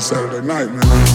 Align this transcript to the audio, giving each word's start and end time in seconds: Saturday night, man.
Saturday 0.00 0.40
night, 0.46 0.72
man. 0.72 1.09